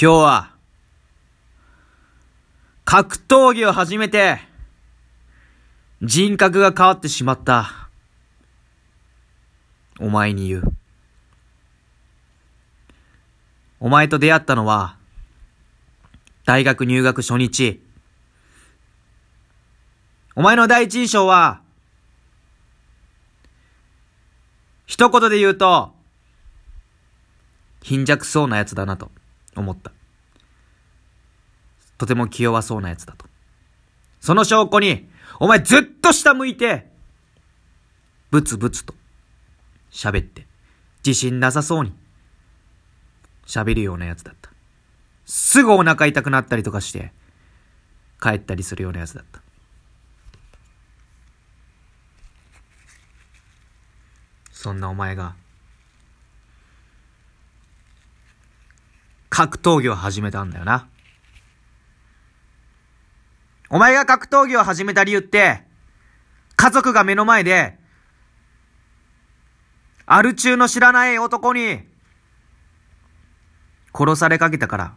[0.00, 0.54] 今日は、
[2.84, 4.38] 格闘技を始めて、
[6.02, 7.88] 人格が変わってしまった。
[9.98, 10.62] お前に言う。
[13.80, 14.96] お前と出会ったのは、
[16.44, 17.82] 大学入学初日。
[20.36, 21.60] お前の第一印象は、
[24.86, 25.92] 一言で言うと、
[27.82, 29.10] 貧弱そうな奴だなと
[29.56, 29.97] 思った。
[31.98, 33.26] とても気弱そうな奴だと。
[34.20, 35.08] その証拠に、
[35.40, 36.90] お前ずっと下向いて、
[38.30, 38.94] ブツブツと
[39.90, 40.46] 喋って、
[41.04, 41.92] 自信なさそうに
[43.46, 44.50] 喋るような奴だった。
[45.26, 47.12] すぐお腹痛くなったりとかして、
[48.20, 49.42] 帰ったりするような奴だった。
[54.52, 55.34] そんなお前が、
[59.30, 60.88] 格闘技を始めたんだよな。
[63.70, 65.62] お前が格闘技を始めた理由って、
[66.56, 67.78] 家族が目の前で、
[70.06, 71.80] アル中の知らない男に、
[73.94, 74.94] 殺されかけたから。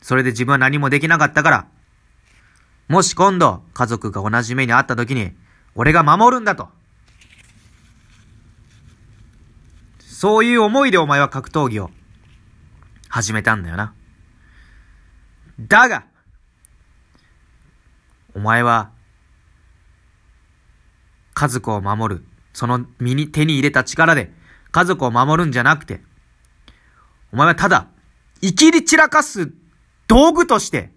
[0.00, 1.66] それで自分は何もできなかったから。
[2.88, 5.32] もし今度、家族が同じ目にあった時に、
[5.74, 6.70] 俺が守るんだと。
[9.98, 11.90] そういう思いでお前は格闘技を
[13.08, 13.94] 始めたんだよな。
[15.60, 16.06] だが、
[18.38, 18.92] お前は、
[21.34, 24.30] 家族を守る、その身に手に入れた力で
[24.70, 26.00] 家族を守るんじゃなくて、
[27.32, 27.88] お前はただ、
[28.40, 29.52] 生きり散らかす
[30.06, 30.92] 道具として、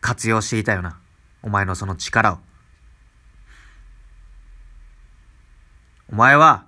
[0.00, 0.98] 活用していたよな。
[1.40, 2.38] お前のその力を。
[6.10, 6.64] お前は、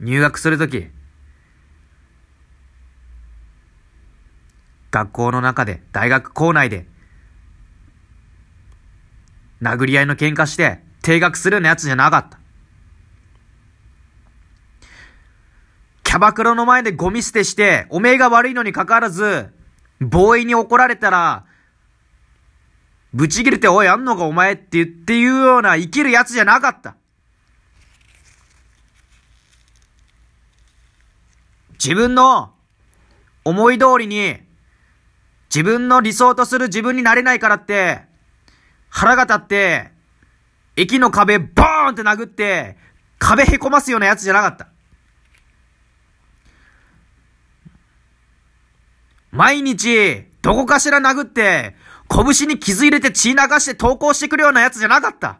[0.00, 0.97] 入学するとき、
[4.90, 6.86] 学校の中で、大学校内で、
[9.60, 12.38] 殴り合いの喧嘩して、定額するようなやつじゃなかった。
[16.04, 19.52] キャバクラの前でゴミ捨てして、おめえが悪いのに関わらず、
[20.00, 21.44] ボーイに怒られたら、
[23.12, 26.96] ブチ切れて、おい、あんのかお前って言って言うような生きるやつじゃなかった。
[31.72, 32.54] 自分の
[33.44, 34.47] 思い通りに
[35.48, 38.02] 自分の理想とする自分になれないからって
[38.88, 39.90] 腹が立って
[40.76, 42.76] 駅の壁ボーンって殴って
[43.18, 44.68] 壁へこますようなやつじゃなかった。
[49.30, 51.76] 毎日、どこかしら殴って、
[52.08, 55.38] 拳に傷入れて血流して投稿してくるようなやつじゃなかった。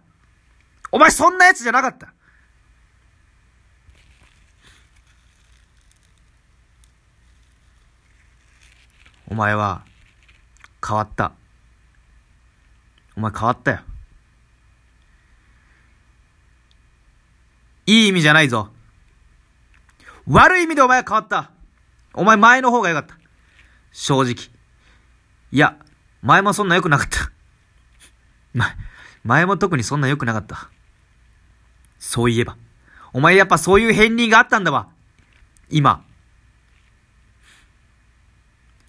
[0.93, 2.13] お前そんなやつじゃなかった。
[9.31, 9.85] お前は、
[10.87, 11.33] 変わった。
[13.17, 13.81] お前変わったよ。
[17.87, 18.71] いい意味じゃないぞ。
[20.29, 21.51] 悪い意味でお前は変わった。
[22.13, 23.17] お前前の方が良かった。
[23.93, 24.35] 正直。
[25.51, 25.77] いや、
[26.21, 27.31] 前もそんな良くなかった。
[28.53, 28.77] 前、
[29.25, 30.69] 前も特にそんな良くなかった。
[31.99, 32.57] そういえば。
[33.13, 34.91] お前やっぱそういう片鱗があったんだわ。
[35.71, 36.05] 今。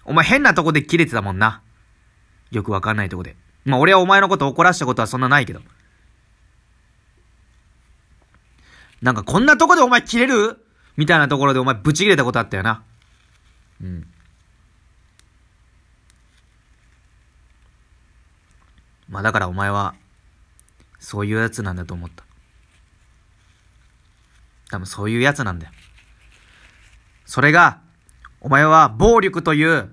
[0.04, 1.62] お前変なとこで切れてたもんな。
[2.50, 3.36] よくわかんないとこで。
[3.64, 5.60] まあ俺はお前のこと怒らしたことはそんなないけど。
[9.02, 10.64] なんかこんなとこでお前切れる？
[10.96, 12.82] みたいなところでお前ブチ切れたことあったよな。
[13.82, 14.06] うん。
[19.08, 19.94] まあだからお前は、
[20.98, 22.24] そういうやつなんだと思った。
[24.70, 25.72] 多分そういうやつなんだよ。
[27.24, 27.80] それが、
[28.40, 29.90] お前は暴力という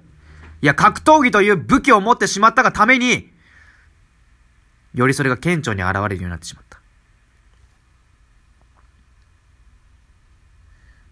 [0.62, 3.32] いや、格闘技という武器を持ってしまったがために、
[4.94, 6.80] よりそれが顕著に現れるようになってしまった。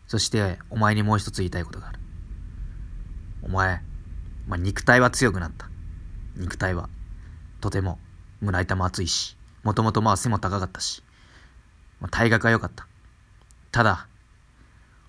[0.07, 1.99] そして、お前にもう一つ言いたいことがある。
[3.43, 3.81] お前、
[4.47, 5.69] まあ、肉体は強くなった。
[6.35, 6.89] 肉体は。
[7.61, 7.99] とても、
[8.41, 11.03] 胸板も厚いし、もともとまあ背も高かったし、
[11.99, 12.87] まあ、体格は良かった。
[13.71, 14.07] ただ、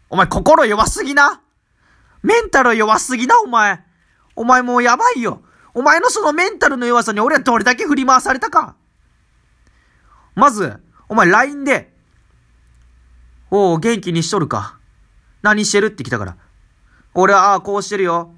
[0.09, 1.41] お前心弱すぎな？
[2.23, 3.85] メンタル弱すぎな、お前
[4.37, 5.43] お前もうやばいよ。
[5.75, 8.77] お前のそのメンタルの弱さに俺はどれだけ振り回されたか。
[10.35, 11.95] まず、お前 LINE で、
[13.51, 14.79] おお、元気にしとるか。
[15.43, 16.37] 何してるって来たから。
[17.15, 18.35] 俺は、ああ、こうしてるよ。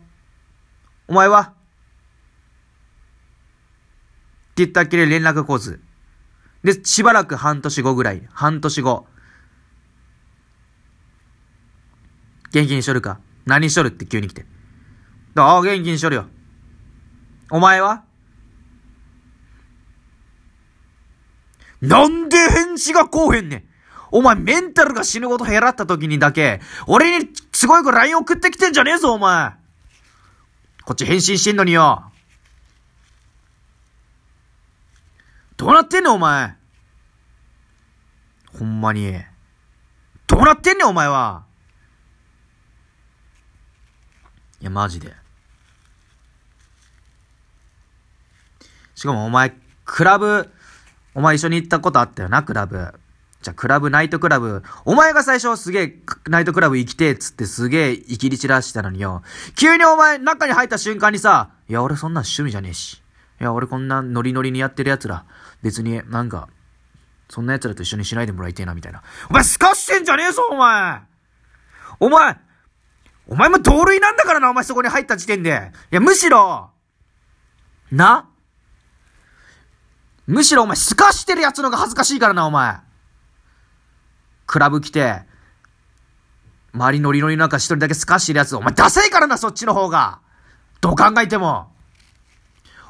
[1.09, 1.47] お前はっ
[4.55, 5.81] て言ったっきり連絡来ず。
[6.63, 9.07] で、しばらく半年後ぐらい、半年後。
[12.53, 13.21] 元気にしとるか？
[13.47, 14.45] 何しとるって急に来て。
[15.43, 16.27] ああ、元気にしとるよ。
[17.51, 18.05] お前は？
[21.81, 23.65] なんで返事がこうへんねん
[24.11, 29.53] お前メンタルが死ぬほど減らった時にだけ、俺にすごい子 LINE 送ってきてんじゃねえぞ、お前
[30.85, 32.11] こっち返信してんのによ。
[35.57, 36.57] どうなってんねん、お前
[38.59, 39.15] ほんまに。
[40.27, 41.45] どうなってんねん、お前は。
[44.61, 45.15] いや、マジで。
[48.99, 49.55] しかもお前、
[49.85, 50.51] クラブ、
[51.15, 52.93] お前一緒に行ったことあったよな、クラブ。
[53.43, 54.65] じゃ、クラブ、ナイトクラブ。
[54.85, 59.23] お前が最初すげえ、ナイトクラブ行きてえっつってすげえ、いきり散らしたのによ。
[59.55, 62.95] 急にお前、中に入った瞬間にさ、いや、俺そんな趣味じゃねえし。
[63.41, 65.25] いや、俺こんなノリノリにやってる奴ら、
[65.63, 66.49] 別になんか、
[67.29, 69.05] そんな奴らと一緒にしないでもらいてえな、みたいな。
[69.31, 71.03] お前、すかしてんじゃねえぞ、お前
[72.01, 72.37] お前、
[73.29, 75.71] お前も同類なんだからな、お前そこに入った時点で。
[75.93, 76.71] いや、むしろ、
[77.93, 78.29] な
[80.29, 82.77] むしろお前、すかしてる奴のが恥ずかしいからな、お前。
[84.47, 85.23] クラブ来て、
[86.75, 90.21] 周りノリノリなんか一人だけすかしてるやつ、お前ダサいからな、そっちの方が。
[90.83, 91.73] どう考えても。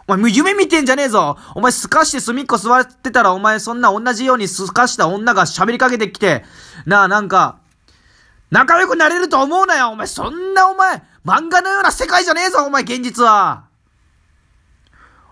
[0.09, 6.45] お前、夢見てんじゃねえぞお前、すかして隅っこ座ってたら、お前、そんな同じようにすかした女が喋りかけてきて、
[6.87, 7.59] なあ、なんか、
[8.51, 13.67] 仲良くなれると思うなよお前、そんなお前、漫画のような世界じゃねえぞお前、現実は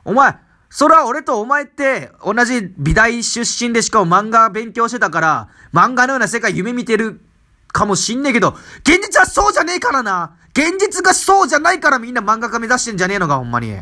[0.04, 0.38] お前、
[0.76, 7.22] それは俺とお前って同じ美大出身でしかも漫画勉強してたから、漫画のような世界夢見てる
[7.68, 8.50] かもしんねえけど、
[8.80, 13.74] 現実はそうじゃねえからな現実がそうじゃないからみんな漫画家目指してんじゃねえのか、ほんまに。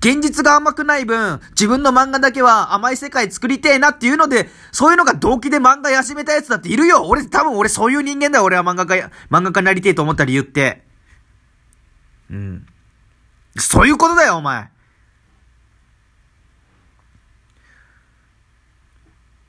[0.00, 10.82] 現実が甘くない分、自分の漫画だけは甘い世界作りてえなっていうので、そういうのが動機で漫画始めたやつだっているよ俺、多分俺そういう人間だよ俺は漫画家、漫画家になりてえと思った理由って。
[12.32, 12.66] うん。
[13.56, 14.76] そういうことだよ、お前。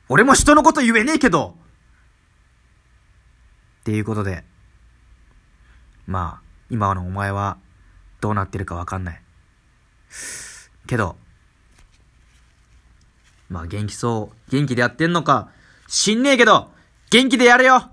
[0.09, 1.55] 俺も人のこと言えねえけど。
[3.81, 4.43] っていうことで。
[6.07, 6.41] まあ、
[6.71, 7.57] 今のお前は
[8.19, 9.21] どうなってるかわかんない。
[10.87, 11.15] けど、
[13.49, 15.49] まあ元気そう、元気でやってんのか、
[15.87, 16.71] 知んねえけど、
[17.11, 17.89] 元気でやれよ